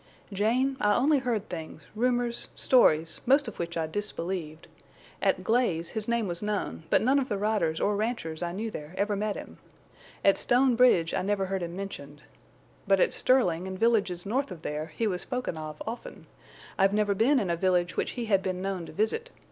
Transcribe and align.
"Jane, 0.33 0.77
I 0.81 0.95
only 0.95 1.19
heard 1.19 1.47
things, 1.47 1.83
rumors, 1.93 2.47
stories, 2.55 3.21
most 3.27 3.47
of 3.47 3.59
which 3.59 3.77
I 3.77 3.85
disbelieved. 3.85 4.67
At 5.21 5.43
Glaze 5.43 5.89
his 5.89 6.07
name 6.07 6.27
was 6.27 6.41
known, 6.41 6.85
but 6.89 7.03
none 7.03 7.19
of 7.19 7.29
the 7.29 7.37
riders 7.37 7.79
or 7.79 7.95
ranchers 7.95 8.41
I 8.41 8.51
knew 8.51 8.71
there 8.71 8.95
ever 8.97 9.15
met 9.15 9.35
him. 9.35 9.59
At 10.25 10.39
Stone 10.39 10.75
Bridge 10.75 11.13
I 11.13 11.21
never 11.21 11.45
heard 11.45 11.61
him 11.61 11.75
mentioned. 11.75 12.23
But 12.87 12.99
at 12.99 13.13
Sterling 13.13 13.67
and 13.67 13.77
villages 13.77 14.25
north 14.25 14.49
of 14.49 14.63
there 14.63 14.87
he 14.87 15.05
was 15.05 15.21
spoken 15.21 15.55
of 15.55 15.79
often. 15.85 16.25
I've 16.79 16.93
never 16.95 17.13
been 17.13 17.39
in 17.39 17.51
a 17.51 17.55
village 17.55 17.95
which 17.95 18.13
he 18.13 18.25
had 18.25 18.41
been 18.41 18.59
known 18.59 18.87
to 18.87 18.91
visit. 18.91 19.29